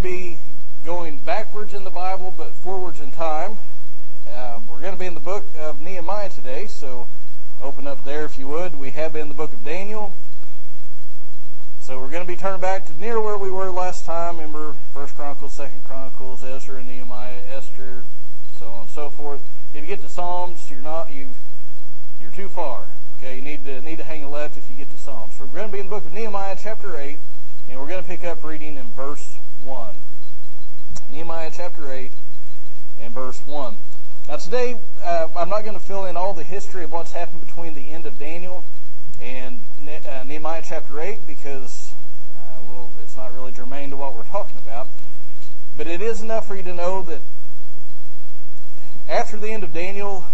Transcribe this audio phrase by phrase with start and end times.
[0.00, 0.38] to be
[0.84, 3.58] going backwards in the Bible, but forwards in time.
[4.34, 7.06] Um, we're going to be in the book of Nehemiah today, so
[7.62, 8.78] open up there if you would.
[8.78, 10.14] We have been in the book of Daniel.
[11.82, 14.36] So we're going to be turning back to near where we were last time.
[14.36, 18.04] Remember, First Chronicles, Second Chronicles, Ezra, and Nehemiah, Esther,
[18.58, 19.42] so on and so forth.
[19.74, 21.28] If you get to Psalms, you're not you
[22.22, 22.84] you're too far.
[23.18, 25.34] Okay, you need to need to hang a left if you get to Psalms.
[25.36, 27.18] So we're going to be in the book of Nehemiah, chapter eight,
[27.68, 29.94] and we're going to pick up reading in verse one.
[31.10, 32.12] Nehemiah chapter eight
[33.00, 33.76] and verse one.
[34.28, 37.44] Now today, uh, I'm not going to fill in all the history of what's happened
[37.44, 38.64] between the end of Daniel
[39.20, 39.60] and
[40.08, 41.92] uh, Nehemiah chapter 8 because
[42.36, 44.88] uh, well, it's not really germane to what we're talking about.
[45.76, 47.20] But it is enough for you to know that
[49.08, 50.24] after the end of Daniel,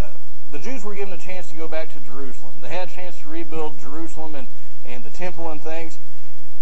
[0.00, 0.08] uh,
[0.50, 2.54] the Jews were given a chance to go back to Jerusalem.
[2.62, 4.46] They had a chance to rebuild Jerusalem and,
[4.86, 5.98] and the temple and things.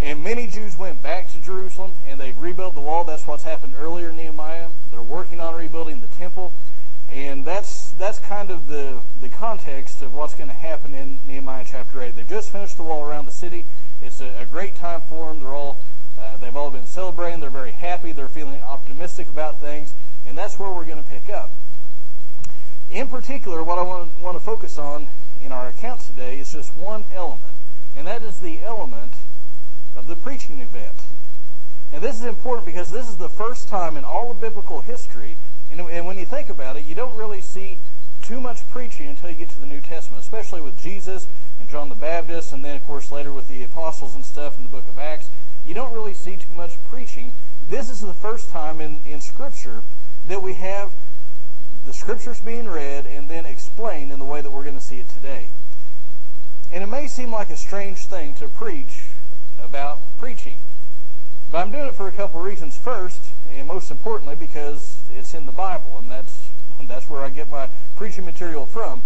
[0.02, 3.04] And many Jews went back to Jerusalem and they've rebuilt the wall.
[3.04, 4.68] That's what's happened earlier in Nehemiah.
[4.90, 6.52] They're working on rebuilding the temple.
[7.10, 11.64] And that's that's kind of the, the context of what's going to happen in Nehemiah
[11.68, 12.16] chapter 8.
[12.16, 13.64] They've just finished the wall around the city.
[14.02, 15.38] It's a, a great time for them.
[15.38, 15.78] They're all
[16.18, 17.38] uh, they've all been celebrating.
[17.38, 18.10] They're very happy.
[18.10, 19.92] They're feeling optimistic about things,
[20.26, 21.50] and that's where we're going to pick up.
[22.90, 25.08] In particular, what I want to, want to focus on
[25.40, 27.52] in our account today is just one element,
[27.96, 29.12] and that is the element
[29.96, 30.96] of the preaching event.
[31.92, 35.36] And this is important because this is the first time in all of biblical history
[35.72, 37.78] and, and when you think about it, you don't really see
[38.22, 41.26] too much preaching until you get to the New Testament, especially with Jesus
[41.58, 44.64] and John the Baptist, and then, of course, later with the apostles and stuff in
[44.64, 45.30] the book of Acts.
[45.66, 47.32] You don't really see too much preaching.
[47.70, 49.82] This is the first time in, in Scripture
[50.28, 50.92] that we have
[51.86, 55.00] the Scriptures being read and then explained in the way that we're going to see
[55.00, 55.48] it today.
[56.70, 59.01] And it may seem like a strange thing to preach
[59.64, 60.56] about preaching.
[61.50, 62.76] But I'm doing it for a couple of reasons.
[62.76, 66.48] First, and most importantly, because it's in the Bible, and that's
[66.88, 69.02] that's where I get my preaching material from.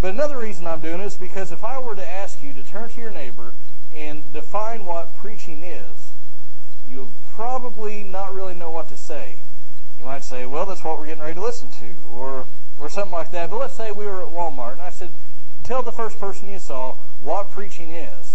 [0.00, 2.62] But another reason I'm doing it is because if I were to ask you to
[2.62, 3.52] turn to your neighbor
[3.94, 6.10] and define what preaching is,
[6.88, 9.36] you'll probably not really know what to say.
[9.98, 12.46] You might say, well, that's what we're getting ready to listen to, or,
[12.80, 13.50] or something like that.
[13.50, 15.10] But let's say we were at Walmart and I said,
[15.62, 18.29] tell the first person you saw what preaching is.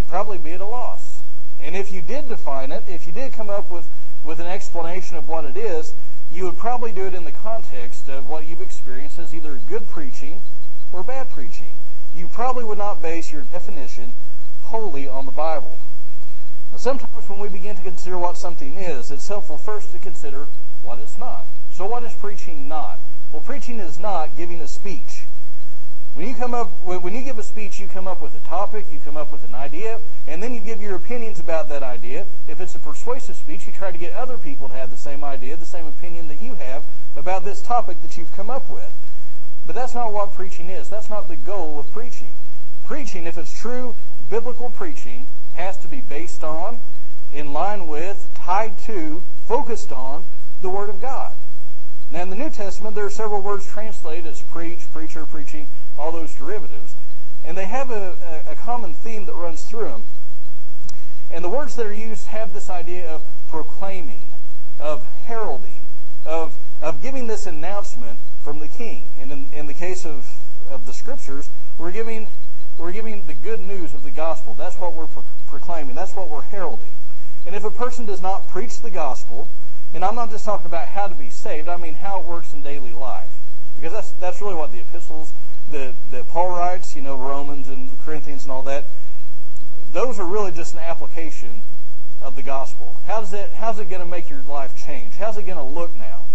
[0.00, 1.20] You'd probably be at a loss.
[1.60, 3.86] And if you did define it, if you did come up with
[4.24, 5.92] with an explanation of what it is,
[6.32, 9.90] you would probably do it in the context of what you've experienced as either good
[9.90, 10.40] preaching
[10.90, 11.72] or bad preaching.
[12.16, 14.14] You probably would not base your definition
[14.62, 15.78] wholly on the Bible.
[16.72, 20.46] Now, sometimes when we begin to consider what something is, it's helpful first to consider
[20.82, 21.44] what it's not.
[21.74, 23.00] So, what is preaching not?
[23.34, 25.19] Well, preaching is not giving a speech.
[26.14, 28.86] When you come up, when you give a speech, you come up with a topic,
[28.90, 32.26] you come up with an idea, and then you give your opinions about that idea.
[32.48, 35.22] If it's a persuasive speech, you try to get other people to have the same
[35.22, 36.82] idea, the same opinion that you have
[37.16, 38.92] about this topic that you've come up with.
[39.66, 40.88] But that's not what preaching is.
[40.88, 42.32] That's not the goal of preaching.
[42.84, 43.94] Preaching, if it's true
[44.28, 46.80] biblical preaching, has to be based on,
[47.32, 50.24] in line with, tied to, focused on
[50.62, 51.32] the Word of God.
[52.10, 56.10] Now, in the New Testament, there are several words translated as preach, preacher, preaching all
[56.10, 56.94] those derivatives.
[57.44, 58.16] And they have a,
[58.48, 60.02] a, common theme that runs through them.
[61.30, 64.20] And the words that are used have this idea of proclaiming,
[64.80, 65.80] of heralding,
[66.26, 69.04] of, of giving this announcement from the king.
[69.18, 70.28] And in, in the case of,
[70.68, 71.48] of the scriptures,
[71.78, 72.26] we're giving,
[72.76, 74.54] we're giving the good news of the gospel.
[74.54, 75.94] That's what we're pro- proclaiming.
[75.94, 76.90] That's what we're heralding.
[77.46, 79.48] And if a person does not preach the gospel,
[79.94, 82.54] and I'm not just talking about how to be saved, I mean how it works
[82.54, 83.30] in daily life.
[83.74, 85.32] Because that's, that's really what the epistles
[85.70, 88.84] that, that Paul writes, you know, Romans and Corinthians and all that,
[89.92, 91.62] those are really just an application
[92.22, 92.96] of the gospel.
[93.06, 95.14] How's it, how's it going to make your life change?
[95.14, 96.26] How's it going to look now?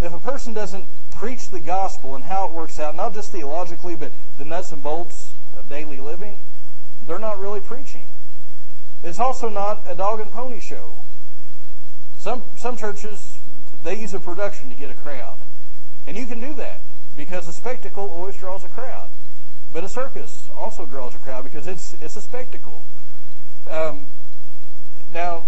[0.00, 3.94] If a person doesn't preach the gospel and how it works out, not just theologically,
[3.94, 6.36] but the nuts and bolts of daily living,
[7.06, 8.06] they're not really preaching.
[9.02, 10.94] It's also not a dog and pony show.
[12.24, 13.36] Some, some churches,
[13.82, 15.36] they use a production to get a crowd.
[16.06, 16.80] And you can do that
[17.18, 19.10] because a spectacle always draws a crowd.
[19.74, 22.82] But a circus also draws a crowd because it's it's a spectacle.
[23.68, 24.06] Um,
[25.12, 25.42] now,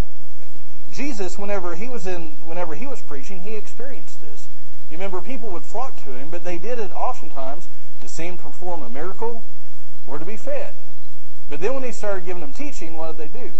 [0.93, 4.47] Jesus, whenever he was in, whenever he was preaching, he experienced this.
[4.91, 7.69] You remember, people would flock to him, but they did it oftentimes
[8.01, 9.43] to see him perform a miracle
[10.05, 10.75] or to be fed.
[11.49, 13.51] But then when he started giving them teaching, what did they do?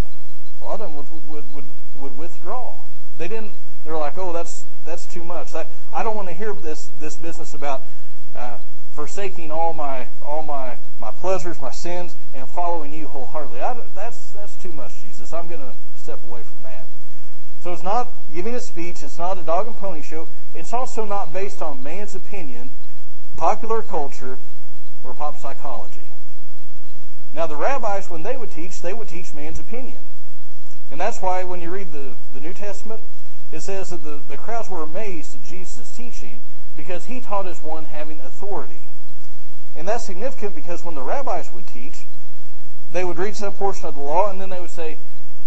[0.62, 1.66] A lot of them would would would,
[2.00, 2.76] would withdraw.
[3.18, 3.52] They didn't.
[3.84, 5.54] They were like, "Oh, that's that's too much.
[5.54, 7.84] I, I don't want to hear this this business about
[8.36, 8.58] uh,
[8.94, 13.62] forsaking all my all my my pleasures, my sins, and following you wholeheartedly.
[13.62, 15.34] I, that's that's too much, Jesus.
[15.34, 16.86] I'm going to step away from that.
[17.62, 19.04] So it's not giving a speech.
[19.04, 20.28] It's not a dog and pony show.
[20.56, 22.72] It's also not based on man's opinion,
[23.36, 24.38] popular culture,
[25.04, 26.02] or pop psychology.
[27.34, 30.00] Now, the rabbis, when they would teach, they would teach man's opinion.
[30.92, 33.02] And that's why when you read the, the New Testament,
[33.52, 36.40] it says that the, the crowds were amazed at Jesus' teaching
[36.76, 38.82] because he taught as one having authority.
[39.76, 42.06] And that's significant because when the rabbis would teach,
[42.92, 44.98] they would read some portion of the law and then they would say,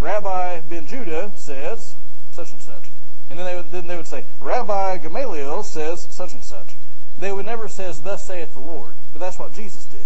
[0.00, 1.94] Rabbi Ben Judah says
[2.32, 2.84] such and such.
[3.28, 6.74] And then they would, then they would say, Rabbi Gamaliel says such and such.
[7.18, 8.94] They would never says, Thus saith the Lord.
[9.12, 10.00] But that's what Jesus did.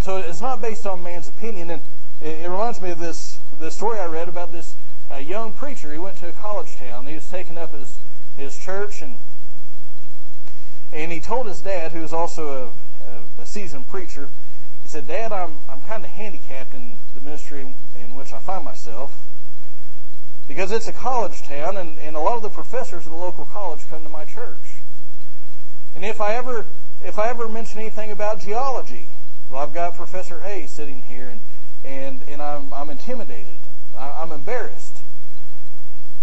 [0.00, 1.70] So it's not based on man's opinion.
[1.70, 1.82] And
[2.20, 4.74] it, it reminds me of this, this story I read about this
[5.10, 5.92] uh, young preacher.
[5.92, 7.06] He went to a college town.
[7.06, 7.98] He was taking up his,
[8.36, 9.16] his church and
[10.92, 12.72] and he told his dad, who was also
[13.02, 14.28] a, a, a seasoned preacher,
[14.80, 18.64] he said, Dad, I'm, I'm kind of handicapped in the ministry in which I find
[18.64, 19.20] myself
[20.46, 23.44] because it's a college town and, and a lot of the professors of the local
[23.44, 24.78] college come to my church.
[25.96, 26.66] And if I ever
[27.04, 29.08] if I ever mention anything about geology,
[29.50, 31.40] well, I've got Professor A sitting here, and
[31.84, 33.58] and and I'm I'm intimidated.
[33.96, 34.96] I, I'm embarrassed.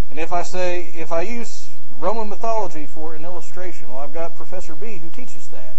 [0.10, 1.70] And if I say if I use
[2.00, 5.76] Roman mythology for an illustration, well, I've got Professor B who teaches that,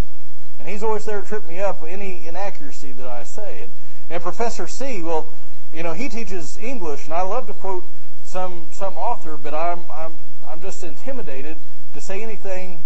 [0.59, 3.63] and he's always there to trip me up any inaccuracy that I say.
[3.63, 3.73] And,
[4.09, 5.29] and Professor C, well,
[5.73, 7.85] you know, he teaches English, and I love to quote
[8.25, 10.13] some some author, but I'm I'm
[10.47, 11.57] I'm just intimidated
[11.95, 12.79] to say anything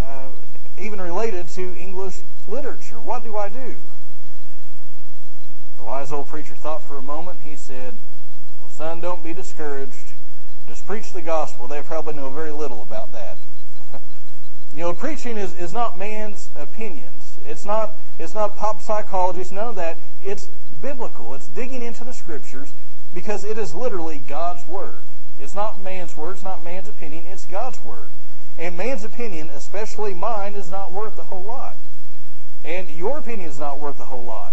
[0.00, 0.28] uh,
[0.78, 2.96] even related to English literature.
[2.96, 3.76] What do I do?
[5.82, 7.40] The wise old preacher thought for a moment.
[7.42, 7.94] He said,
[8.60, 10.12] Well, son, don't be discouraged.
[10.68, 11.66] Just preach the gospel.
[11.66, 13.36] They probably know very little about that.
[14.72, 17.36] you know, preaching is, is not man's opinions.
[17.44, 19.40] It's not it's not pop psychology.
[19.40, 19.98] It's none of that.
[20.24, 20.48] It's
[20.80, 21.34] biblical.
[21.34, 22.72] It's digging into the scriptures
[23.12, 25.02] because it is literally God's word.
[25.40, 26.34] It's not man's word.
[26.34, 27.24] It's not man's opinion.
[27.26, 28.10] It's God's word.
[28.56, 31.74] And man's opinion, especially mine, is not worth a whole lot.
[32.64, 34.52] And your opinion is not worth a whole lot.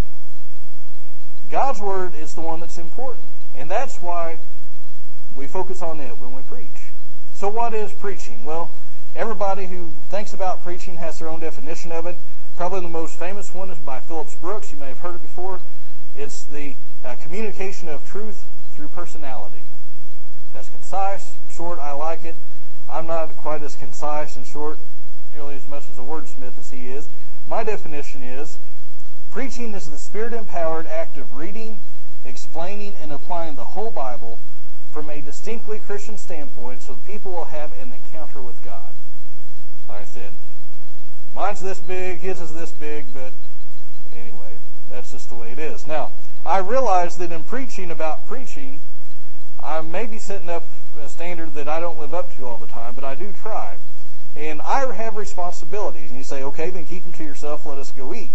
[1.49, 3.25] God's word is the one that's important.
[3.55, 4.37] And that's why
[5.35, 6.67] we focus on it when we preach.
[7.33, 8.45] So what is preaching?
[8.45, 8.71] Well,
[9.15, 12.17] everybody who thinks about preaching has their own definition of it.
[12.55, 14.71] Probably the most famous one is by Phillips Brooks.
[14.71, 15.59] You may have heard it before.
[16.15, 18.45] It's the uh, communication of truth
[18.75, 19.61] through personality.
[20.53, 22.35] That's concise, short, I like it.
[22.89, 24.79] I'm not quite as concise and short
[25.33, 27.07] nearly as much as a wordsmith as he is.
[27.47, 28.57] My definition is
[29.31, 31.79] preaching is the spirit empowered act of reading,
[32.25, 34.39] explaining, and applying the whole Bible
[34.99, 38.91] from a distinctly Christian standpoint so people will have an encounter with God.
[39.87, 40.31] Like I said,
[41.33, 43.31] mine's this big, his is this big, but
[44.13, 44.57] anyway,
[44.89, 45.87] that's just the way it is.
[45.87, 46.11] Now,
[46.45, 48.81] I realize that in preaching about preaching,
[49.63, 50.65] I may be setting up
[51.01, 53.77] a standard that I don't live up to all the time, but I do try.
[54.35, 56.09] And I have responsibilities.
[56.09, 57.65] And you say, okay, then keep them to yourself.
[57.65, 58.31] Let us go eat.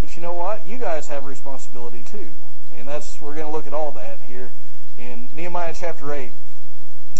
[0.00, 0.66] But you know what?
[0.66, 2.30] You guys have responsibility too.
[2.76, 4.50] And that's we're going to look at all that here
[4.98, 6.30] in Nehemiah chapter 8.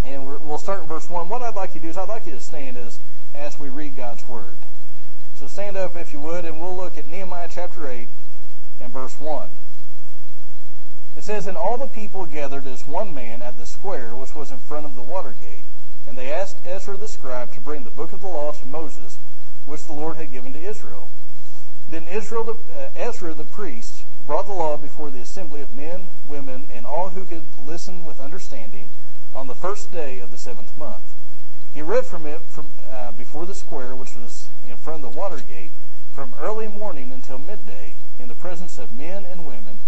[0.05, 1.29] And we will start in verse 1.
[1.29, 2.99] What I'd like you to do is I'd like you to stand as,
[3.35, 4.57] as we read God's Word.
[5.37, 8.09] So stand up if you would, and we'll look at Nehemiah chapter 8
[8.81, 9.49] and verse 1.
[11.17, 14.51] It says, And all the people gathered as one man at the square which was
[14.51, 15.63] in front of the water gate.
[16.07, 19.19] And they asked Ezra the scribe to bring the book of the law to Moses,
[19.65, 21.09] which the Lord had given to Israel.
[21.91, 26.07] Then Israel the, uh, Ezra the priest brought the law before the assembly of men,
[26.29, 28.87] women, and all who could listen with understanding
[29.35, 31.03] on the first day of the seventh month.
[31.75, 35.19] He read from it from, uh, before the square, which was in front of the
[35.19, 35.73] water gate,
[36.15, 39.79] from early morning until midday, in the presence of men and women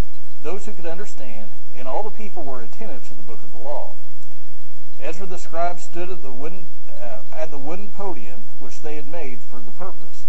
[0.43, 3.59] those who could understand, and all the people were attentive to the book of the
[3.59, 3.95] law.
[5.03, 6.67] Ezra the scribe stood at the wooden
[7.03, 10.25] uh, at the wooden podium which they had made for the purpose,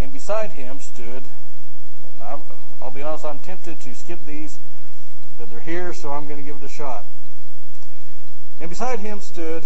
[0.00, 1.24] and beside him stood.
[2.20, 2.42] And
[2.80, 4.58] i will be honest, I'm tempted to skip these,
[5.38, 7.04] but they're here, so I'm going to give it a shot.
[8.60, 9.64] And beside him stood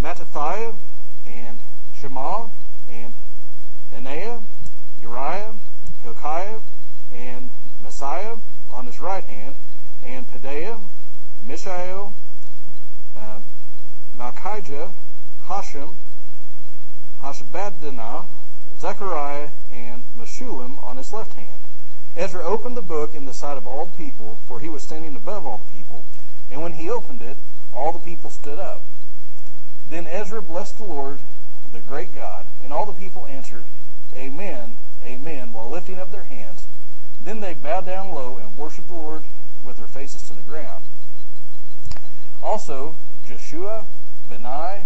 [0.00, 0.74] Mattithiah
[1.26, 1.58] and
[2.00, 2.48] Shema
[2.90, 3.12] and
[3.92, 4.42] Ananiah,
[5.02, 5.54] Uriah,
[6.02, 6.58] Hilkiah,
[7.14, 7.50] and
[7.84, 8.38] Maaseiah
[8.72, 9.54] on his right hand,
[10.04, 10.80] and Pedaiah,
[11.46, 12.12] Mishael,
[13.16, 13.38] uh,
[14.18, 14.90] Malchijah,
[15.46, 15.94] Hashum,
[17.22, 18.24] Hashbaddanah,
[18.84, 21.62] Zechariah, and Meshullam on his left hand.
[22.18, 25.16] Ezra opened the book in the sight of all the people, for he was standing
[25.16, 26.04] above all the people.
[26.50, 27.38] And when he opened it,
[27.72, 28.82] all the people stood up.
[29.88, 31.20] Then Ezra blessed the Lord,
[31.72, 33.64] the great God, and all the people answered,
[34.14, 36.66] Amen, Amen, while lifting up their hands.
[37.24, 39.22] Then they bowed down low and worshiped the Lord
[39.64, 40.84] with their faces to the ground.
[42.42, 43.86] Also, Joshua,
[44.28, 44.82] Bani,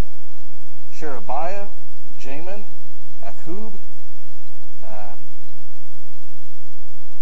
[0.94, 1.66] Sherebiah,
[2.20, 2.62] Jamin,
[3.24, 3.72] Akkub,
[4.84, 5.14] uh,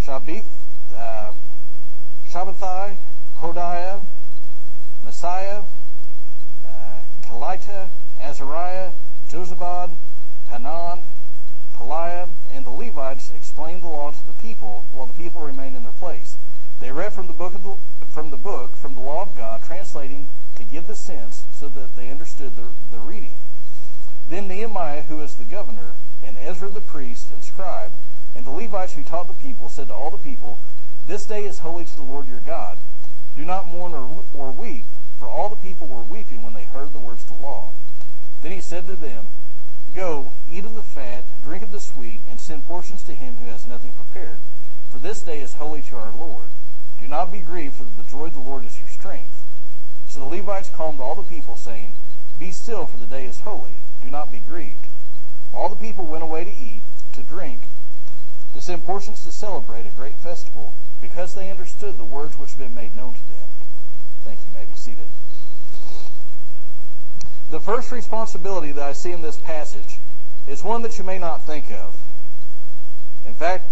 [0.07, 0.45] Shabith,
[0.95, 1.33] uh,
[2.31, 2.95] Shabbethai,
[3.39, 3.99] Hodiah,
[5.03, 5.65] Maaseiah,
[6.65, 7.55] uh,
[8.21, 8.91] Azariah,
[9.29, 9.89] Jozabad,
[10.49, 10.99] Hanan,
[11.75, 15.83] Pelaiah, and the Levites explained the law to the people while the people remained in
[15.83, 16.37] their place.
[16.79, 17.75] They read from the book the,
[18.07, 21.97] from the book from the law of God, translating to give the sense so that
[21.97, 23.33] they understood the, the reading.
[24.29, 27.91] Then Nehemiah, who was the governor, and Ezra the priest and scribe,
[28.37, 30.59] and the Levites who taught the people, said to all the people,
[31.07, 32.77] This day is holy to the Lord your God.
[33.35, 34.85] Do not mourn or, or weep,
[35.17, 37.71] for all the people were weeping when they heard the words of the law.
[38.43, 39.25] Then he said to them,
[39.95, 43.49] Go, eat of the fat, drink of the sweet, and send portions to him who
[43.49, 44.37] has nothing prepared.
[44.91, 46.49] For this day is holy to our Lord.
[47.01, 49.41] Do not be grieved, for the joy of the Lord is your strength.
[50.07, 51.93] So the Levites calmed all the people, saying,
[52.37, 53.73] Be still, for the day is holy.
[54.03, 54.85] Do not be grieved.
[55.55, 56.81] All the people went away to eat,
[57.13, 57.61] to drink,
[58.61, 62.75] send portions to celebrate a great festival, because they understood the words which had been
[62.75, 63.47] made known to them.
[64.23, 64.45] Thank you.
[64.51, 65.07] You may be seated.
[67.49, 69.99] The first responsibility that I see in this passage
[70.47, 71.95] is one that you may not think of.
[73.25, 73.71] In fact,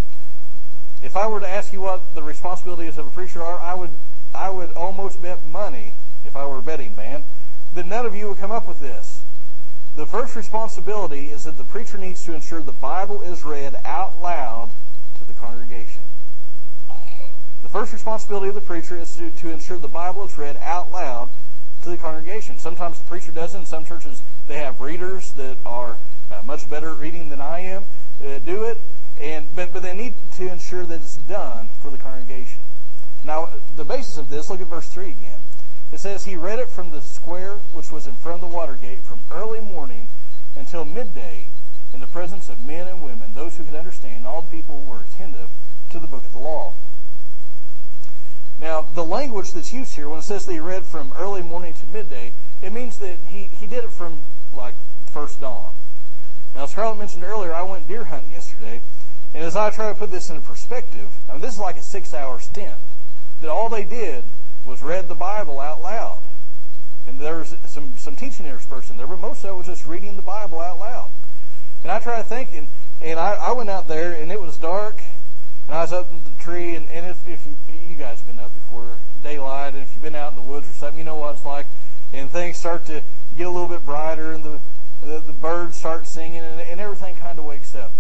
[1.03, 3.91] if I were to ask you what the responsibilities of a preacher are, I would
[4.33, 5.93] I would almost bet money,
[6.25, 7.23] if I were a betting man,
[7.73, 9.21] that none of you would come up with this.
[9.95, 14.21] The first responsibility is that the preacher needs to ensure the Bible is read out
[14.21, 14.71] loud
[15.19, 16.03] to the congregation.
[17.63, 20.91] The first responsibility of the preacher is to, to ensure the Bible is read out
[20.91, 21.29] loud
[21.83, 22.59] to the congregation.
[22.59, 23.59] Sometimes the preacher does it.
[23.59, 25.97] In some churches, they have readers that are
[26.29, 27.85] uh, much better at reading than I am.
[28.21, 28.81] Uh, do it,
[29.19, 32.59] and but but they need to ensure that it's done for the congregation.
[33.23, 35.39] Now, the basis of this, look at verse three again.
[35.91, 38.75] It says he read it from the square which was in front of the water
[38.75, 40.07] gate from early morning
[40.55, 41.47] until midday
[41.93, 44.27] in the presence of men and women, those who could understand.
[44.27, 45.49] All the people were attentive
[45.91, 46.73] to the book of the law.
[48.59, 51.73] Now, the language that's used here, when it says that he read from early morning
[51.73, 54.23] to midday, it means that he, he did it from,
[54.53, 54.75] like,
[55.11, 55.73] first dawn.
[56.53, 58.81] Now, as Carla mentioned earlier, I went deer hunting yesterday,
[59.33, 61.81] and as I try to put this into perspective, I mean, this is like a
[61.81, 62.75] six-hour stint.
[63.41, 64.23] That all they did
[64.65, 66.19] was read the Bible out loud.
[67.07, 69.85] And there was some, some teaching interspersed in there, but most of it was just
[69.85, 71.09] reading the Bible out loud.
[71.83, 72.67] And I tried thinking,
[73.01, 74.97] and I, I went out there, and it was dark,
[75.67, 77.55] and I was up in the tree, and, and if, if you,
[77.89, 80.67] you guys have been up before daylight, and if you've been out in the woods
[80.67, 81.67] or something, you know what it's like.
[82.11, 83.03] And things start to
[83.37, 84.59] get a little bit brighter, and the
[85.05, 87.91] the, the birds start singing, and, and everything kind of wakes up.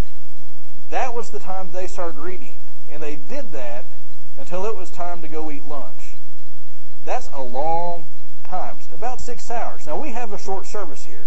[0.89, 2.53] That was the time they started reading,
[2.91, 3.85] and they did that
[4.37, 6.14] until it was time to go eat lunch.
[7.05, 8.05] That's a long
[8.43, 9.87] time, about six hours.
[9.87, 11.25] Now we have a short service here.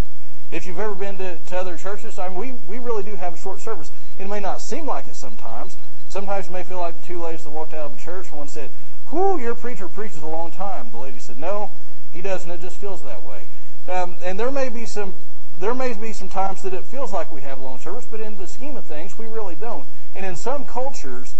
[0.50, 3.34] If you've ever been to, to other churches, I mean, we, we really do have
[3.34, 3.90] a short service.
[4.18, 5.76] It may not seem like it sometimes,
[6.08, 8.32] Sometimes you may feel like the two ladies that walked out of the church.
[8.32, 8.70] One said,
[9.12, 10.90] Whoo, your preacher preaches a long time.
[10.90, 11.70] The lady said, No,
[12.12, 12.50] he doesn't.
[12.50, 13.42] It just feels that way.
[13.88, 15.14] Um, and there may be some
[15.60, 18.38] there may be some times that it feels like we have long service, but in
[18.38, 19.84] the scheme of things, we really don't.
[20.14, 21.34] And in some cultures,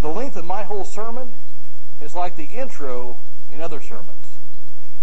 [0.00, 1.32] the length of my whole sermon
[2.00, 3.16] is like the intro
[3.54, 4.08] in other sermons.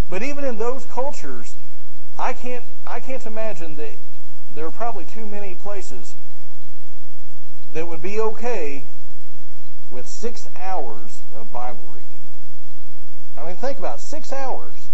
[0.09, 1.55] But even in those cultures,
[2.19, 3.93] I can't I can't imagine that
[4.53, 6.15] there are probably too many places
[7.73, 8.83] that would be okay
[9.89, 12.07] with six hours of Bible reading.
[13.37, 14.89] I mean, think about it, six hours.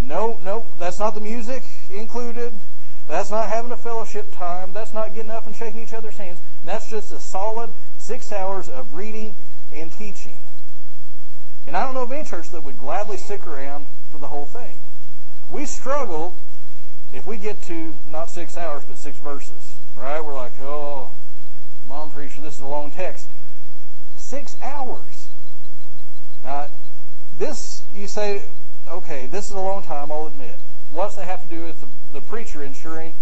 [0.00, 2.52] No, no, that's not the music included.
[3.08, 4.72] That's not having a fellowship time.
[4.72, 6.38] That's not getting up and shaking each other's hands.
[6.64, 9.34] That's just a solid six hours of reading
[9.72, 10.36] and teaching.
[11.68, 14.46] And I don't know of any church that would gladly stick around for the whole
[14.46, 14.78] thing.
[15.50, 16.34] We struggle
[17.12, 19.76] if we get to not six hours, but six verses.
[19.94, 20.20] Right?
[20.24, 21.10] We're like, oh,
[21.86, 23.28] mom preacher, this is a long text
[24.16, 25.28] six hours.
[26.44, 26.68] Now,
[27.38, 28.42] this, you say,
[28.86, 30.56] okay, this is a long time, I'll admit.
[30.90, 33.14] What does that have to do with the, the preacher ensuring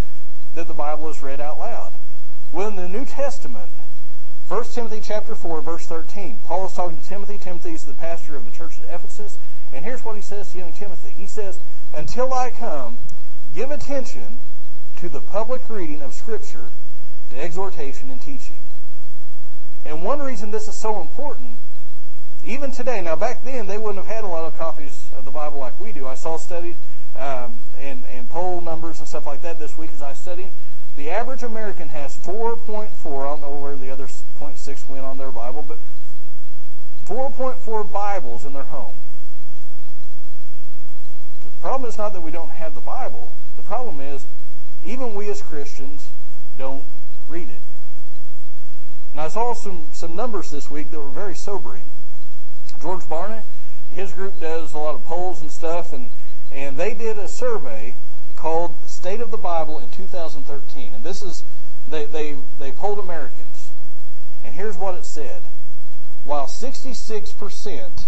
[0.54, 1.92] that the Bible is read out loud?
[2.52, 3.70] Well, in the New Testament,
[4.48, 7.36] 1 Timothy chapter 4, verse 13, Paul is talking to Timothy.
[7.36, 9.38] Timothy is the pastor of the church at Ephesus.
[9.72, 11.10] And here's what he says to young Timothy.
[11.10, 11.58] He says,
[11.92, 12.98] Until I come,
[13.56, 14.38] give attention
[14.98, 16.68] to the public reading of Scripture,
[17.30, 18.54] to exhortation and teaching.
[19.84, 21.56] And one reason this is so important,
[22.44, 25.32] even today, now back then they wouldn't have had a lot of copies of the
[25.32, 26.06] Bible like we do.
[26.06, 26.76] I saw studies
[27.16, 30.52] um, and, and poll numbers and stuff like that this week as I studied.
[30.96, 35.30] The average American has 4.4, I don't know where the other 0.6 went on their
[35.30, 35.78] Bible, but
[37.04, 38.94] 4.4 Bibles in their home.
[41.44, 43.30] The problem is not that we don't have the Bible.
[43.58, 44.24] The problem is,
[44.84, 46.08] even we as Christians
[46.56, 46.84] don't
[47.28, 47.60] read it.
[49.14, 51.82] Now, I saw some, some numbers this week that were very sobering.
[52.80, 53.42] George Barna,
[53.92, 56.10] his group does a lot of polls and stuff, and,
[56.50, 57.96] and they did a survey
[58.34, 58.74] called
[59.06, 60.92] State of the Bible in 2013.
[60.92, 61.44] And this is,
[61.88, 63.70] they, they, they polled Americans.
[64.44, 65.42] And here's what it said.
[66.24, 68.02] While 66%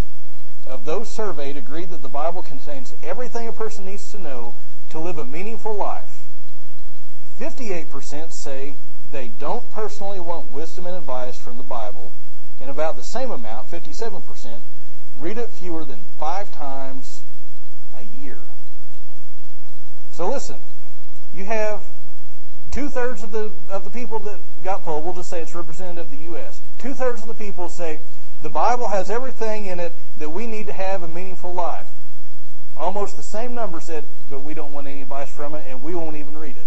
[0.67, 4.57] of those surveyed agreed that the Bible contains everything a person needs to know
[4.91, 6.25] to live a meaningful life,
[7.39, 8.75] 58% say
[9.13, 12.11] they don't personally want wisdom and advice from the Bible,
[12.61, 14.59] and about the same amount, 57%,
[15.21, 17.23] read it fewer than five times
[17.97, 18.39] a year.
[20.11, 20.57] So listen,
[21.39, 21.83] you have
[22.73, 25.05] two thirds of the of the people that got polled.
[25.05, 26.61] We'll just say it's representative of the U.S.
[26.79, 28.01] Two thirds of the people say
[28.43, 31.87] the Bible has everything in it that we need to have a meaningful life.
[32.77, 35.95] Almost the same number said, but we don't want any advice from it, and we
[35.95, 36.67] won't even read it.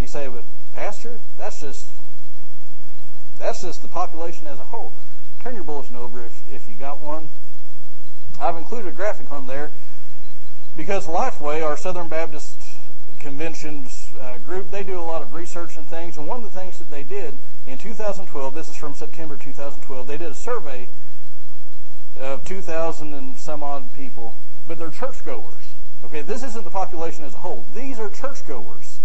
[0.00, 0.42] You say, but
[0.74, 1.86] Pastor, that's just
[3.38, 4.92] that's just the population as a whole.
[5.40, 7.28] Turn your bulletin over if, if you got one.
[8.40, 9.70] I've included a graphic on there
[10.76, 12.58] because Lifeway, our Southern Baptist
[13.20, 16.16] Convention's uh, group, they do a lot of research and things.
[16.16, 17.34] And one of the things that they did
[17.66, 20.88] in 2012, this is from September 2012, they did a survey
[22.20, 24.34] of 2,000 and some odd people,
[24.68, 25.54] but they're churchgoers.
[26.04, 27.64] Okay, this isn't the population as a whole.
[27.74, 28.98] These are churchgoers.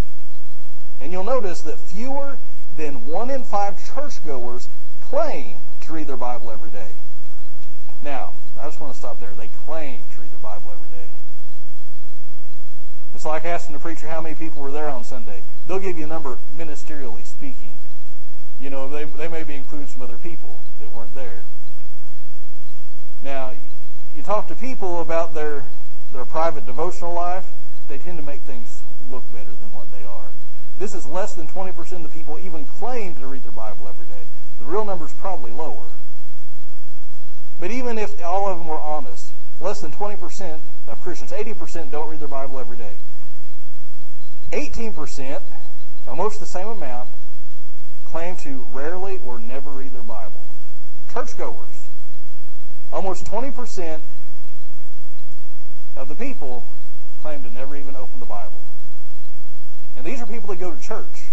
[1.00, 2.38] And you'll notice that fewer
[2.76, 4.68] than one in five churchgoers
[5.02, 6.92] claim to read their Bible every day.
[8.04, 9.32] Now, I just want to stop there.
[9.38, 11.08] They claim to read their Bible every day.
[13.13, 15.42] It's like asking the preacher how many people were there on Sunday.
[15.68, 17.72] They'll give you a number ministerially speaking.
[18.60, 21.44] You know, they, they may be including some other people that weren't there.
[23.24, 23.54] Now,
[24.16, 25.66] you talk to people about their,
[26.13, 27.46] their private devotional life,
[27.88, 30.29] they tend to make things look better than what they are.
[30.77, 34.05] This is less than 20% of the people even claim to read their Bible every
[34.05, 34.24] day.
[34.60, 35.86] The real number is probably lower.
[37.60, 42.10] But even if all of them were honest, less than 20% of Christians, 80% don't
[42.10, 42.94] read their Bible every day.
[44.51, 45.42] 18%,
[46.07, 47.09] almost the same amount,
[48.05, 50.42] claim to rarely or never read their Bible.
[51.14, 51.88] Churchgoers,
[52.92, 54.00] almost 20%
[55.96, 56.66] of the people
[57.22, 58.59] claim to never even open the Bible.
[59.96, 61.25] And these are people that go to church.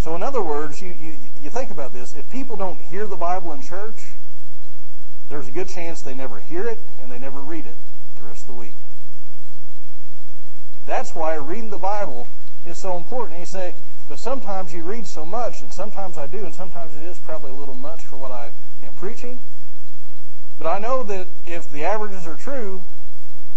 [0.00, 2.14] So in other words, you, you, you think about this.
[2.14, 3.94] If people don't hear the Bible in church,
[5.28, 7.76] there's a good chance they never hear it and they never read it
[8.18, 8.74] the rest of the week.
[10.86, 12.28] That's why reading the Bible
[12.66, 13.32] is so important.
[13.32, 13.74] And you say,
[14.08, 17.50] but sometimes you read so much, and sometimes I do, and sometimes it is probably
[17.50, 18.50] a little much for what I
[18.84, 19.38] am preaching.
[20.58, 22.82] But I know that if the averages are true,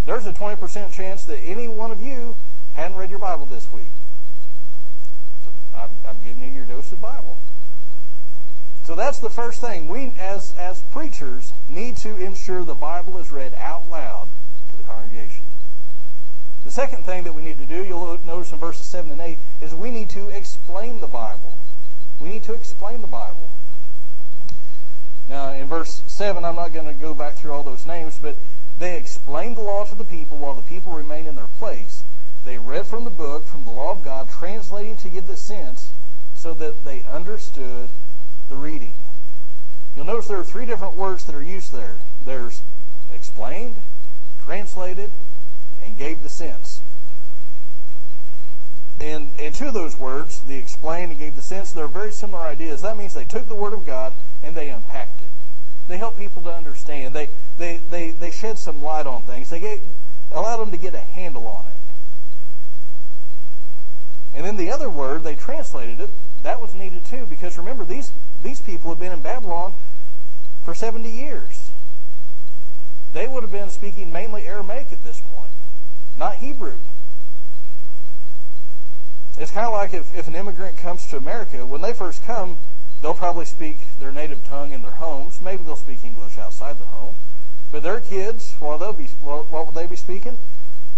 [0.05, 2.35] there's a 20% chance that any one of you
[2.75, 3.91] hadn't read your Bible this week.
[5.43, 7.37] So I'm, I'm giving you your dose of Bible.
[8.85, 9.89] So that's the first thing.
[9.89, 14.29] We, as, as preachers, need to ensure the Bible is read out loud
[14.71, 15.43] to the congregation.
[16.65, 19.37] The second thing that we need to do, you'll notice in verses 7 and 8,
[19.61, 21.53] is we need to explain the Bible.
[22.19, 23.49] We need to explain the Bible.
[25.29, 28.37] Now, in verse 7, I'm not going to go back through all those names, but
[28.79, 32.03] they explained the law to the people while the people remained in their place.
[32.45, 35.91] They read from the book, from the law of God, translating to give the sense
[36.35, 37.89] so that they understood
[38.49, 38.93] the reading.
[39.95, 41.97] You'll notice there are three different words that are used there.
[42.23, 42.61] There's
[43.13, 43.75] explained,
[44.45, 45.11] translated,
[45.87, 46.81] and gave the sense.
[48.99, 52.43] And, and two of those words, the explained and gave the sense, they're very similar
[52.43, 52.81] ideas.
[52.81, 55.27] That means they took the Word of God and they unpacked it.
[55.87, 57.15] They helped people to understand.
[57.15, 59.49] They, they, they, they shed some light on things.
[59.49, 59.81] They gave,
[60.31, 61.73] allowed them to get a handle on it.
[64.35, 66.09] And then the other word, they translated it,
[66.43, 68.11] that was needed too, because remember, these,
[68.43, 69.73] these people have been in Babylon
[70.63, 71.71] for 70 years.
[73.13, 75.51] They would have been speaking mainly Aramaic at this point,
[76.17, 76.77] not Hebrew.
[79.37, 82.57] It's kind of like if, if an immigrant comes to America, when they first come,
[83.01, 85.39] they'll probably speak their native tongue in their homes.
[85.41, 87.15] Maybe they'll speak English outside the home.
[87.71, 90.37] But their kids, well, they'll be, well, what will they be speaking?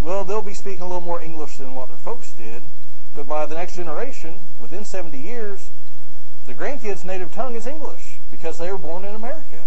[0.02, 2.62] Well, they'll be speaking a little more English than what their folks did.
[3.16, 5.72] But by the next generation, within 70 years,
[6.46, 9.60] the grandkids' native tongue is English because they were born in America.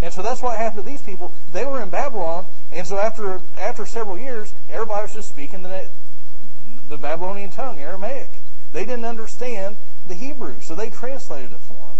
[0.00, 1.32] And so that's what happened to these people.
[1.52, 5.88] They were in Babylon, and so after after several years, everybody was just speaking the
[6.88, 8.30] the Babylonian tongue, Aramaic.
[8.72, 9.76] They didn't understand
[10.08, 11.98] the Hebrew, so they translated it for them.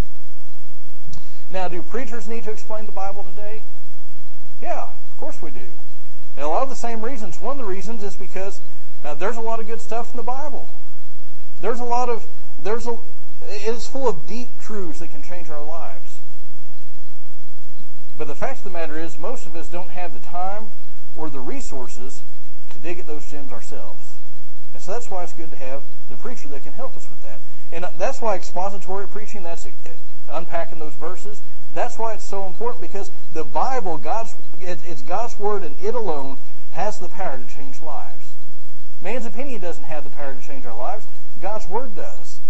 [1.51, 3.63] Now, do preachers need to explain the Bible today?
[4.63, 5.69] Yeah, of course we do.
[6.37, 7.39] And a lot of the same reasons.
[7.39, 8.61] One of the reasons is because
[9.05, 10.71] uh, there's a lot of good stuff in the Bible.
[11.61, 12.25] There's a lot of
[12.63, 12.99] there's a
[13.43, 16.18] it is full of deep truths that can change our lives.
[18.19, 20.67] But the fact of the matter is, most of us don't have the time
[21.17, 22.21] or the resources
[22.71, 24.17] to dig at those gems ourselves.
[24.75, 27.23] And so that's why it's good to have the preacher that can help us with
[27.23, 27.39] that.
[27.73, 29.69] And that's why expository preaching, that's
[30.29, 31.43] unpacking those verses,
[31.75, 36.39] that's why it's so important because the Bible, God's, it's God's Word and it alone
[36.73, 38.33] has the power to change lives.
[39.01, 41.07] Man's opinion doesn't have the power to change our lives.
[41.41, 42.41] God's Word does.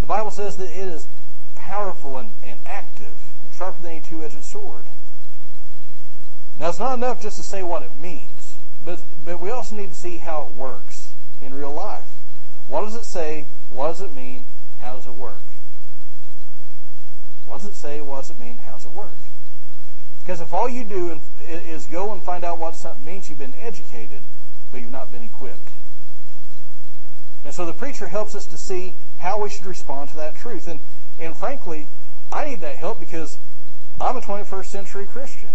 [0.00, 1.06] The Bible says that it is
[1.54, 3.14] powerful and, and active
[3.56, 4.84] sharper than any two-edged sword.
[6.58, 9.90] Now, it's not enough just to say what it means, but, but we also need
[9.90, 12.06] to see how it works in real life.
[12.68, 13.46] What does it say?
[13.70, 14.44] What does it mean?
[14.80, 15.42] How does it work?
[17.46, 18.00] What does it say?
[18.00, 18.58] What does it mean?
[18.64, 19.10] How does it work?
[20.20, 23.54] Because if all you do is go and find out what something means, you've been
[23.60, 24.20] educated,
[24.72, 25.70] but you've not been equipped.
[27.44, 30.66] And so the preacher helps us to see how we should respond to that truth.
[30.66, 30.80] And,
[31.20, 31.86] and frankly,
[32.32, 33.38] I need that help because
[34.00, 35.50] I'm a 21st century Christian.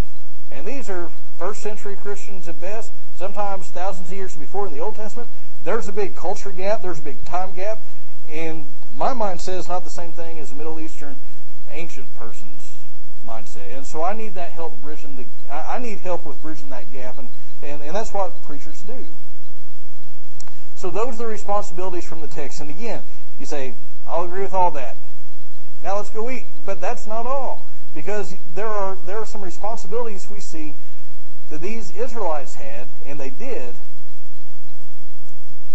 [0.51, 4.79] And these are first century Christians at best, sometimes thousands of years before in the
[4.79, 5.29] Old Testament.
[5.63, 7.79] There's a big culture gap, there's a big time gap,
[8.29, 11.15] and my mind says not the same thing as a Middle Eastern
[11.71, 12.75] ancient person's
[13.27, 13.75] mindset.
[13.75, 17.17] And so I need that help bridging the I, need help with bridging that gap
[17.17, 17.27] and,
[17.61, 19.05] and, and that's what preachers do.
[20.75, 22.59] So those are the responsibilities from the text.
[22.59, 23.01] And again,
[23.39, 23.75] you say,
[24.07, 24.95] I'll agree with all that.
[25.83, 26.45] Now let's go eat.
[26.65, 27.65] But that's not all.
[27.93, 30.75] Because there are there are some responsibilities we see
[31.49, 33.75] that these Israelites had, and they did,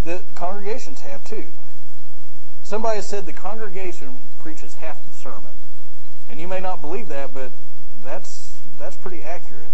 [0.05, 1.47] that congregations have too.
[2.63, 5.53] Somebody said the congregation preaches half the sermon.
[6.29, 7.53] And you may not believe that, but
[8.03, 9.71] that's that's pretty accurate.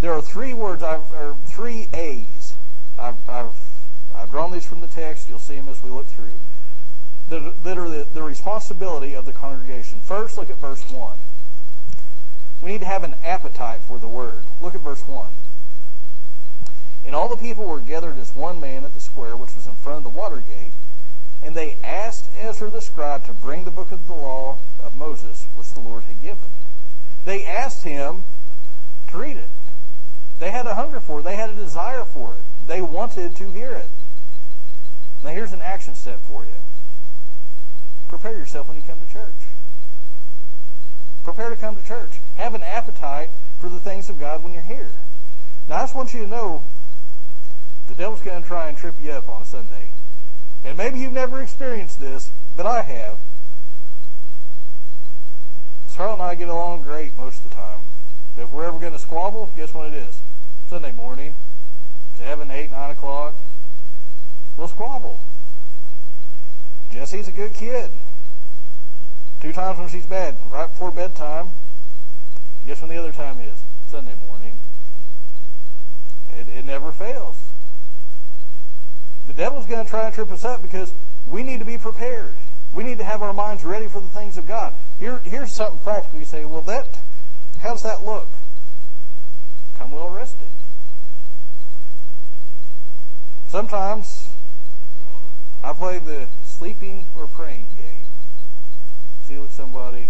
[0.00, 2.54] There are three words, I've, or three A's.
[2.98, 3.56] I've, I've,
[4.14, 5.28] I've drawn these from the text.
[5.28, 6.34] You'll see them as we look through.
[7.34, 9.98] That, that are the, the responsibility of the congregation.
[9.98, 11.18] First, look at verse 1.
[12.62, 14.44] We need to have an appetite for the word.
[14.60, 15.26] Look at verse 1.
[17.04, 19.74] And all the people were gathered as one man at the square, which was in
[19.74, 20.70] front of the water gate.
[21.42, 25.48] And they asked Ezra the scribe to bring the book of the law of Moses,
[25.56, 26.48] which the Lord had given.
[27.24, 28.22] They asked him
[29.10, 29.48] to read it.
[30.38, 31.24] They had a hunger for it.
[31.24, 32.68] They had a desire for it.
[32.68, 33.88] They wanted to hear it.
[35.24, 36.54] Now here's an action step for you.
[38.14, 39.34] Prepare yourself when you come to church.
[41.24, 42.20] Prepare to come to church.
[42.36, 44.92] Have an appetite for the things of God when you're here.
[45.68, 46.62] Now I just want you to know
[47.88, 49.90] the devil's going to try and trip you up on a Sunday.
[50.64, 53.18] And maybe you've never experienced this, but I have.
[55.92, 57.80] Charlotte and I get along great most of the time.
[58.36, 60.20] But If we're ever going to squabble, guess what it is?
[60.70, 61.34] Sunday morning,
[62.16, 63.34] 7, 8, 9 o'clock.
[64.56, 65.18] We'll squabble.
[66.92, 67.90] Jesse's a good kid.
[69.44, 71.50] Two times when she's bad, right before bedtime.
[72.66, 73.60] Guess when the other time is?
[73.90, 74.58] Sunday morning.
[76.38, 77.36] It, it never fails.
[79.26, 80.94] The devil's going to try and trip us up because
[81.28, 82.32] we need to be prepared.
[82.72, 84.72] We need to have our minds ready for the things of God.
[84.98, 86.20] Here, here's something practical.
[86.20, 86.98] You say, well, that,
[87.58, 88.28] how does that look?
[89.76, 90.48] Come well rested.
[93.48, 94.30] Sometimes
[95.62, 98.03] I play the sleeping or praying game.
[99.26, 100.06] See with somebody,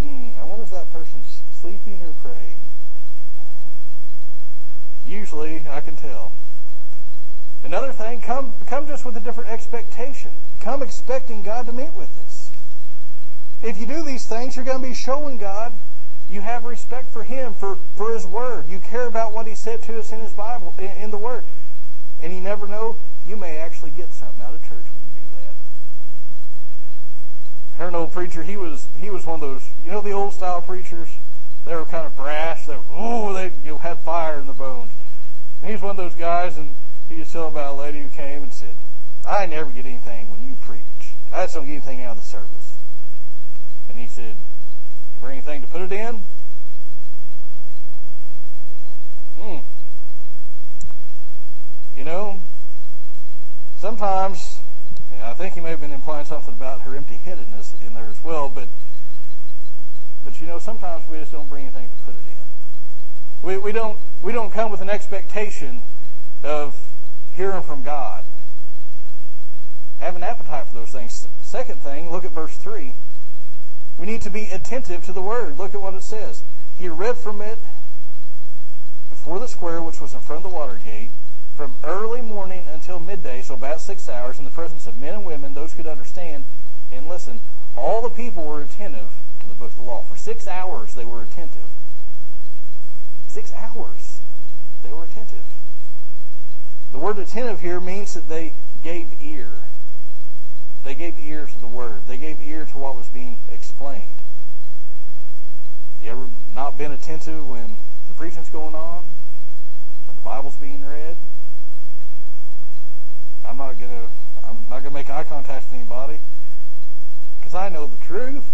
[0.00, 2.56] hmm, I wonder if that person's sleeping or praying.
[5.04, 6.30] Usually I can tell.
[7.64, 10.30] Another thing, come, come just with a different expectation.
[10.60, 12.52] Come expecting God to meet with us.
[13.64, 15.72] If you do these things, you're going to be showing God
[16.30, 18.68] you have respect for Him, for, for His Word.
[18.68, 21.42] You care about what He said to us in His Bible, in, in the Word.
[22.22, 24.86] And you never know, you may actually get something out of church
[27.80, 30.34] Heard an old preacher, he was he was one of those, you know the old
[30.34, 31.08] style preachers?
[31.64, 34.90] They were kind of brash, they oh, they you know, had fire in their bones.
[35.62, 36.74] And he's one of those guys, and
[37.08, 38.74] he was telling about a lady who came and said,
[39.24, 40.82] I never get anything when you preach.
[41.32, 42.76] I just don't get anything out of the service.
[43.88, 46.22] And he said, you bring anything to put it in?
[49.38, 49.58] Hmm.
[51.96, 52.40] You know,
[53.78, 54.59] sometimes,
[55.22, 58.48] I think he may have been implying something about her empty-headedness in there as well,
[58.48, 58.68] but
[60.24, 63.48] but you know, sometimes we just don't bring anything to put it in.
[63.48, 65.82] We, we don't we don't come with an expectation
[66.42, 66.76] of
[67.34, 68.24] hearing from God.
[69.98, 71.28] Have an appetite for those things.
[71.42, 72.94] Second thing, look at verse 3.
[73.98, 75.58] We need to be attentive to the Word.
[75.58, 76.42] Look at what it says.
[76.78, 77.58] He read from it
[79.10, 81.10] before the square, which was in front of the water gate,
[81.60, 85.26] from early morning until midday, so about six hours, in the presence of men and
[85.26, 86.42] women, those who could understand
[86.90, 87.38] and listen.
[87.76, 90.00] All the people were attentive to the book of the law.
[90.00, 91.68] For six hours, they were attentive.
[93.28, 94.22] Six hours,
[94.82, 95.44] they were attentive.
[96.92, 99.50] The word attentive here means that they gave ear.
[100.82, 102.06] They gave ear to the word.
[102.08, 104.06] They gave ear to what was being explained.
[106.02, 107.76] You ever not been attentive when
[108.08, 109.02] the preaching's going on?
[110.06, 111.16] When the Bible's being read?
[113.50, 114.06] I'm not gonna
[114.48, 116.20] I'm not gonna make eye contact with anybody
[117.40, 118.44] because I know the truth.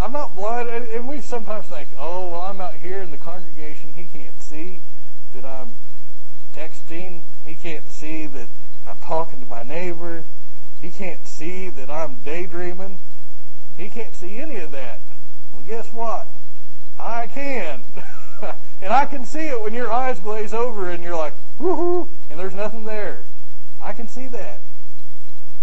[0.00, 3.92] I'm not blind, and we sometimes think, oh, well, I'm out here in the congregation.
[3.94, 4.80] He can't see
[5.34, 5.72] that I'm
[6.56, 7.20] texting.
[7.44, 8.46] He can't see that
[8.88, 10.24] I'm talking to my neighbor.
[10.80, 12.98] He can't see that I'm daydreaming.
[13.76, 15.00] He can't see any of that.
[15.52, 16.26] Well, guess what?
[16.98, 17.82] I can.
[18.82, 22.40] and I can see it when your eyes glaze over and you're like, woohoo, and
[22.40, 23.23] there's nothing there.
[23.84, 24.60] I can see that.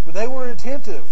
[0.06, 1.06] But they were attentive.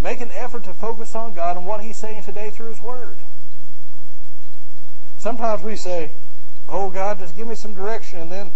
[0.00, 3.16] Make an effort to focus on God and what He's saying today through His Word.
[5.18, 6.12] Sometimes we say,
[6.68, 8.50] Oh God, just give me some direction, and then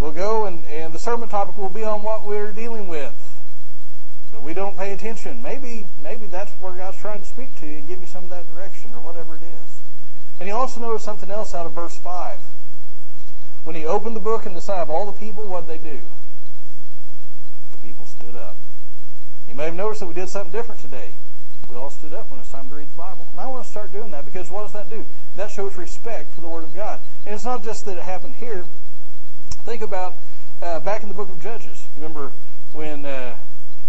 [0.00, 3.14] we'll go and, and the sermon topic will be on what we're dealing with.
[4.32, 5.42] But we don't pay attention.
[5.42, 8.30] Maybe maybe that's where God's trying to speak to you and give you some of
[8.30, 9.80] that direction or whatever it is.
[10.40, 12.38] And you also notice something else out of verse 5.
[13.66, 15.90] When he opened the book and the sight of all the people, what did they
[15.90, 15.98] do?
[17.72, 18.54] The people stood up.
[19.48, 21.10] You may have noticed that we did something different today.
[21.68, 23.26] We all stood up when it's time to read the Bible.
[23.32, 25.04] And I want to start doing that because what does that do?
[25.34, 27.00] That shows respect for the Word of God.
[27.24, 28.66] And it's not just that it happened here.
[29.64, 30.14] Think about
[30.62, 31.88] uh, back in the book of Judges.
[31.96, 32.30] Remember
[32.72, 33.34] when uh,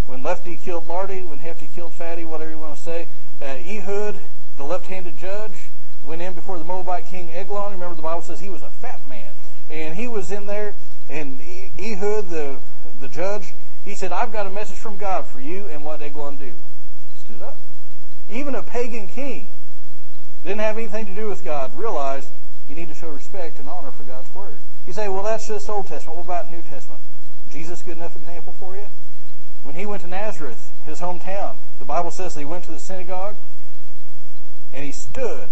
[0.08, 3.08] when Lefty killed Lardy, when Hefty killed Fatty, whatever you want to say.
[3.40, 4.16] Uh, Ehud,
[4.58, 5.70] the left-handed judge,
[6.04, 7.74] went in before the Moabite king Eglon.
[7.74, 9.30] Remember the Bible says he was a fat man,
[9.70, 10.76] and he was in there.
[11.10, 11.40] And
[11.80, 12.58] Ehud, the
[13.00, 13.54] the judge,
[13.86, 16.52] he said, "I've got a message from God for you." And what Eglon do?
[17.20, 17.58] Stood up.
[18.30, 19.48] Even a pagan king
[20.44, 22.30] didn't have anything to do with God realized
[22.70, 24.58] you need to show respect and honor for God's word.
[24.86, 26.18] You say, well, that's just Old Testament.
[26.18, 27.02] What about New Testament?
[27.52, 28.86] Jesus good enough example for you?
[29.64, 32.80] When he went to Nazareth, his hometown, the Bible says that he went to the
[32.80, 33.36] synagogue
[34.74, 35.50] and he stood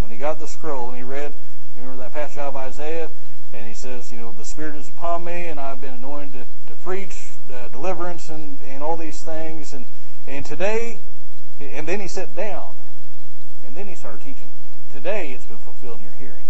[0.00, 1.32] when he got the scroll and he read,
[1.76, 3.08] you remember that passage out of Isaiah?
[3.52, 6.72] And he says, you know, the Spirit is upon me and I've been anointed to,
[6.72, 9.72] to preach uh, deliverance and, and all these things.
[9.72, 9.86] And,
[10.26, 10.98] and today,
[11.60, 12.74] and then he sat down
[13.66, 14.48] and then he started teaching.
[14.92, 16.44] Today it's been fulfilled in your hearing.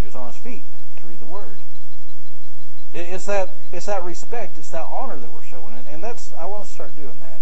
[0.00, 0.62] He was on his feet
[1.00, 1.56] to read the word.
[2.94, 6.46] It's that it's that respect, it's that honor that we're showing, and, and that's I
[6.46, 7.38] want to start doing that.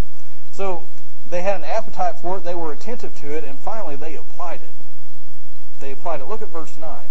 [0.50, 0.84] So
[1.30, 4.60] they had an appetite for it, they were attentive to it, and finally they applied
[4.62, 4.74] it.
[5.78, 6.28] They applied it.
[6.28, 7.06] Look at verse nine.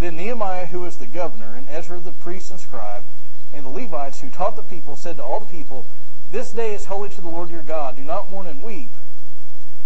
[0.00, 3.04] Then Nehemiah, who was the governor, and Ezra the priest and scribe,
[3.52, 5.84] and the Levites who taught the people, said to all the people,
[6.32, 7.96] This day is holy to the Lord your God.
[7.96, 8.88] Do not mourn and weep.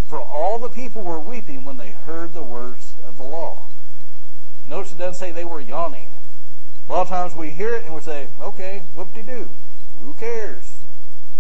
[0.09, 3.59] For all the people were weeping when they heard the words of the law.
[4.69, 6.07] Notice it doesn't say they were yawning.
[6.89, 9.49] A lot of times we hear it and we say, okay, whoop-de-doo.
[10.01, 10.77] Who cares?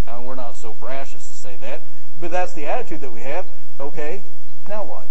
[0.04, 1.82] Now, we're not so brash as to say that,
[2.20, 3.46] but that's the attitude that we have.
[3.78, 4.22] Okay,
[4.68, 5.06] now what?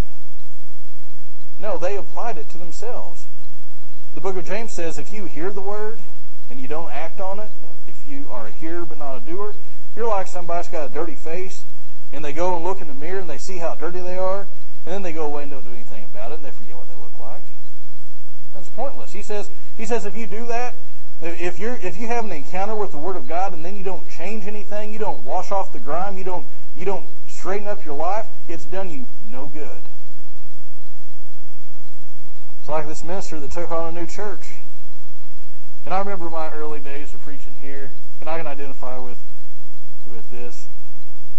[1.62, 3.26] No, they applied it to themselves.
[4.16, 5.98] The book of James says if you hear the word
[6.50, 7.50] and you don't act on it,
[7.88, 9.56] if you are a hearer but not a doer,
[9.96, 11.64] you're like somebody's got a dirty face
[12.12, 14.42] and they go and look in the mirror and they see how dirty they are,
[14.86, 16.88] and then they go away and don't do anything about it and they forget what
[16.88, 17.42] they look like.
[18.54, 19.14] That's pointless.
[19.14, 20.76] He says, he says if you do that,
[21.22, 23.84] if you're if you have an encounter with the Word of God and then you
[23.84, 26.46] don't change anything, you don't wash off the grime, you don't
[26.76, 29.82] you don't straighten up your life, it's done you no good.
[32.64, 34.54] It's like this minister that took on a new church.
[35.84, 39.18] And I remember my early days of preaching here, and I can identify with
[40.10, 40.70] with this.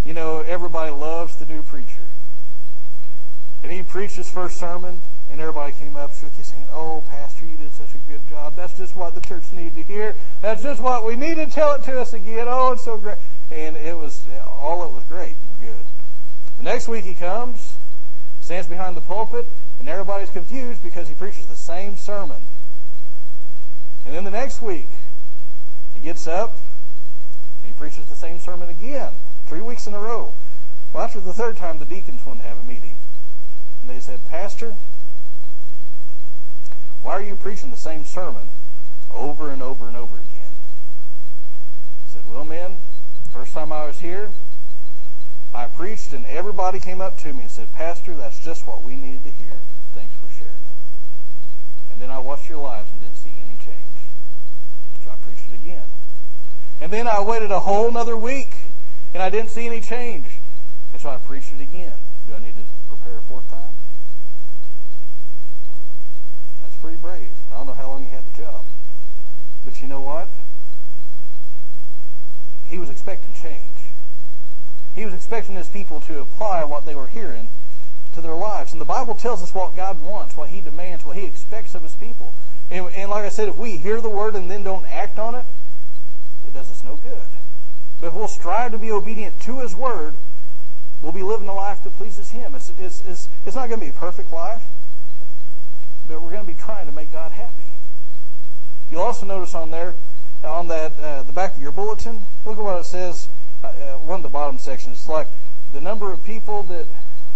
[0.05, 2.03] You know, everybody loves the new preacher.
[3.63, 6.67] And he preached his first sermon, and everybody came up, shook his hand.
[6.71, 8.55] Oh, Pastor, you did such a good job.
[8.55, 10.15] That's just what the church needed to hear.
[10.43, 12.49] That's just what we need to tell it to us again.
[12.51, 13.17] Oh, it's so great.
[13.51, 15.87] And it was, all it was great and good.
[16.59, 17.79] The next week he comes,
[18.43, 22.43] stands behind the pulpit, and everybody's confused because he preaches the same sermon.
[24.07, 24.89] And then the next week,
[25.95, 26.59] he gets up,
[27.63, 29.13] and he preaches the same sermon again,
[29.47, 30.35] three weeks in a row.
[30.93, 32.95] Well, after the third time, the deacons wanted to have a meeting.
[33.81, 34.75] And they said, Pastor,
[37.03, 38.49] why are you preaching the same sermon
[39.13, 40.53] over and over and over again?
[42.07, 42.77] He said, Well, men,
[43.33, 44.31] first time I was here,
[45.55, 48.97] I preached and everybody came up to me and said, Pastor, that's just what we
[48.97, 49.57] needed to hear.
[49.95, 51.93] thanks for sharing it.
[51.93, 53.95] And then I watched your lives and didn't see any change.
[55.05, 55.85] So I preached it again.
[56.81, 58.51] And then I waited a whole another week
[59.15, 60.27] and I didn't see any change.
[60.93, 61.95] And so I preached it again.
[62.27, 63.75] Do I need to prepare a fourth time?
[66.63, 67.31] That's pretty brave.
[67.53, 68.63] I don't know how long he had the job.
[69.65, 70.29] But you know what?
[72.67, 73.84] He was expecting change.
[74.95, 77.49] He was expecting his people to apply what they were hearing
[78.15, 78.73] to their lives.
[78.73, 81.83] And the Bible tells us what God wants, what he demands, what he expects of
[81.83, 82.33] his people.
[82.71, 85.35] And, and like I said, if we hear the word and then don't act on
[85.35, 85.45] it,
[86.47, 87.29] it does us no good.
[88.01, 90.15] But if we'll strive to be obedient to his word,
[91.03, 92.55] we'll be living a life that pleases him.
[92.55, 94.63] It's, it's, it's, it's not going to be a perfect life,
[96.07, 97.51] but we're going to be trying to make God happy.
[98.91, 99.95] You'll also notice on there,
[100.45, 103.29] on that uh, the back of your bulletin, look at what it says.
[103.65, 104.99] Uh, uh, one of the bottom sections.
[104.99, 105.27] It's like
[105.73, 106.87] the number of people that.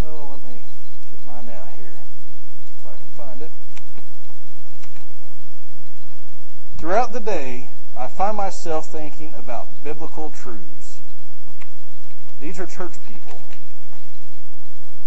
[0.03, 0.61] Well, let me
[1.11, 1.97] get mine out here
[2.79, 3.51] if I can find it.
[6.77, 11.01] Throughout the day, I find myself thinking about biblical truths.
[12.43, 13.41] These are church people.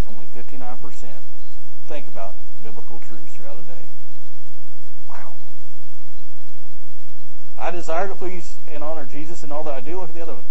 [0.10, 1.06] Only 59%
[1.88, 3.86] think about biblical truths throughout the day.
[5.08, 5.34] Wow.
[7.60, 10.00] I desire to please and honor Jesus in all that I do.
[10.00, 10.44] Look at the other one.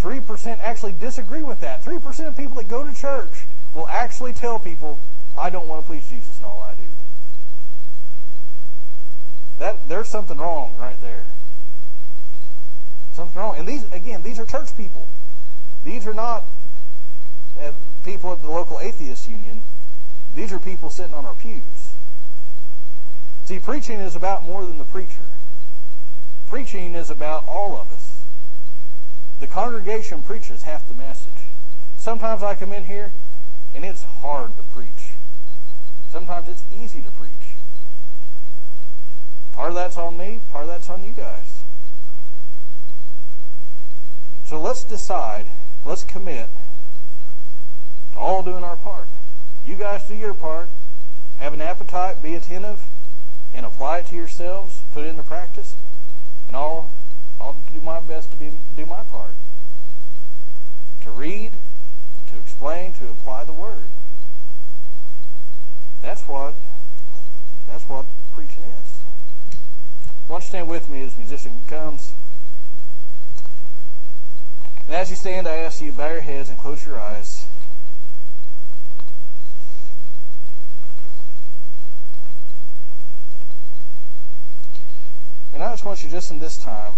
[0.00, 1.82] 3% actually disagree with that.
[1.82, 4.98] 3% of people that go to church will actually tell people,
[5.36, 6.82] I don't want to please Jesus in all I do.
[9.58, 11.24] That there's something wrong right there.
[13.12, 13.56] Something wrong.
[13.56, 15.08] And these again, these are church people.
[15.84, 16.44] These are not
[17.60, 17.72] uh,
[18.04, 19.62] people at the local atheist union.
[20.36, 21.94] These are people sitting on our pews.
[23.44, 25.24] See, preaching is about more than the preacher.
[26.48, 28.07] Preaching is about all of us.
[29.40, 31.32] The congregation preaches half the message.
[31.96, 33.12] Sometimes I come in here
[33.74, 35.12] and it's hard to preach.
[36.10, 37.30] Sometimes it's easy to preach.
[39.52, 41.60] Part of that's on me, part of that's on you guys.
[44.44, 45.46] So let's decide,
[45.84, 46.48] let's commit
[48.14, 49.08] to all doing our part.
[49.66, 50.68] You guys do your part.
[51.38, 52.82] Have an appetite, be attentive,
[53.52, 54.80] and apply it to yourselves.
[54.94, 55.76] Put it into practice.
[56.48, 56.90] And I'll,
[57.40, 59.30] I'll do my best to be, do my part.
[61.02, 61.52] To read,
[62.30, 63.84] to explain, to apply the word.
[66.02, 66.54] That's what,
[67.68, 69.00] that's what preaching is.
[70.26, 72.12] Why don't you stand with me as the musician comes?
[74.86, 77.46] And as you stand, I ask you to bow your heads and close your eyes.
[85.52, 86.92] And I just want you just in this time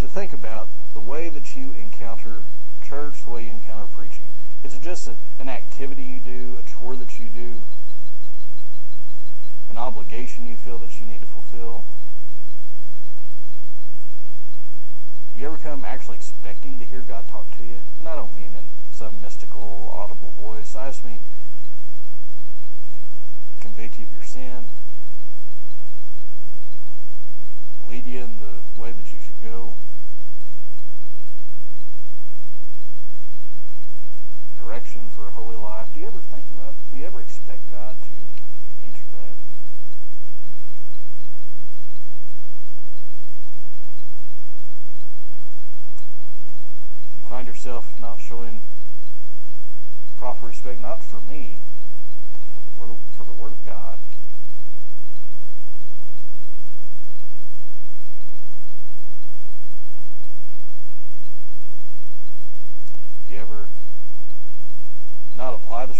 [0.00, 2.36] to think about the way that you encounter
[2.82, 4.24] church, the way you encounter preaching.
[4.64, 7.60] Is it just a, an activity you do, a chore that you do,
[9.68, 11.84] an obligation you feel that you need to fulfill?
[15.36, 17.76] You ever come actually expecting to hear God talk to you?
[17.98, 20.74] And I don't mean in some mystical, audible voice.
[20.74, 21.20] I just mean
[23.60, 24.64] convict you of your sin,
[27.90, 29.74] lead you in the way that you should go,
[34.62, 35.88] direction for a holy life.
[35.94, 38.10] Do you ever think about, do you ever expect God to
[38.86, 39.36] answer that?
[47.28, 48.60] Find yourself not showing
[50.18, 51.56] proper respect, not for me,
[52.78, 53.98] for the Word of God.
[63.28, 63.75] You ever the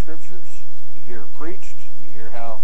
[0.06, 0.62] Scriptures?
[0.94, 1.74] You hear it preached.
[2.06, 2.60] You hear how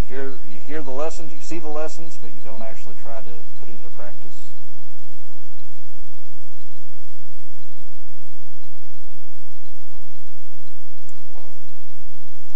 [0.00, 1.32] you hear you hear the lessons.
[1.32, 3.30] You see the lessons, but you don't actually try to
[3.60, 4.50] put it into practice.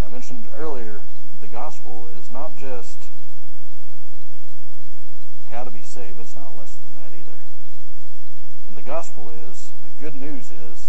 [0.05, 1.03] I mentioned earlier,
[1.41, 2.99] the gospel is not just
[5.53, 7.39] how to be saved, it's not less than that either.
[8.67, 10.89] And the gospel is, the good news is,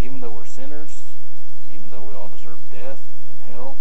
[0.00, 1.01] even though we're sinners,
[1.74, 3.76] even though we all deserve death and hell,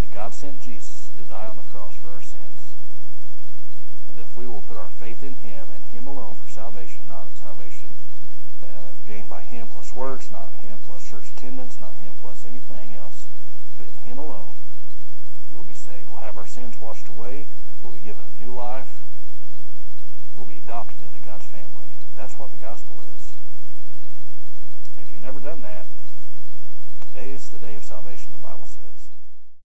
[0.00, 2.72] that God sent Jesus to die on the cross for our sins.
[4.10, 7.26] And if we will put our faith in Him and Him alone for salvation, not
[7.42, 7.90] salvation
[8.64, 12.96] uh, gained by Him plus works, not Him plus church attendance, not Him plus anything
[12.96, 13.24] else,
[13.78, 14.54] but Him alone,
[15.54, 16.08] we'll be saved.
[16.08, 17.46] We'll have our sins washed away.
[17.82, 18.88] We'll be given a new life.
[20.36, 21.88] We'll be adopted into God's family.
[22.16, 23.17] That's what the gospel is
[25.28, 25.84] never done that.
[27.12, 28.32] Today is the day of salvation.